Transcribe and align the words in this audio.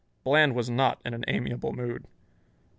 Bland 0.23 0.55
was 0.55 0.67
not 0.67 0.99
in 1.05 1.13
an 1.13 1.23
amiable 1.27 1.73
mood. 1.73 2.07